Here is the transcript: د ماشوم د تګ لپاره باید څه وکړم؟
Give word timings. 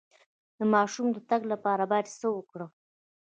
د 0.57 0.59
ماشوم 0.73 1.07
د 1.13 1.17
تګ 1.29 1.41
لپاره 1.51 1.83
باید 1.91 2.07
څه 2.19 2.27
وکړم؟ 2.35 2.69